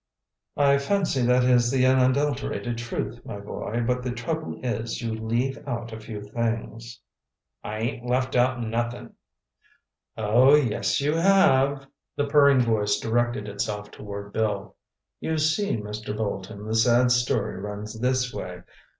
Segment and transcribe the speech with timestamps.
[0.57, 5.59] "I fancy that is the unadulterated truth, my boy, but the trouble is, you leave
[5.67, 6.99] out a few things."
[7.63, 9.13] "I ain't left out nothin'—"
[10.17, 11.85] "Oh, yes, you have!"
[12.15, 14.75] The purring voice directed itself toward Bill.
[15.19, 16.17] "You see, Mr.
[16.17, 18.63] Bolton, the sad story runs this way.